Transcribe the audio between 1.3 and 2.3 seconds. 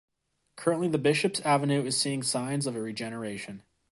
Avenue is seeing